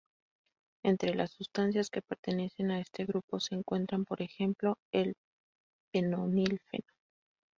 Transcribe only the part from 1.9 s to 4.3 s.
que pertenecen a este grupo se encuentran por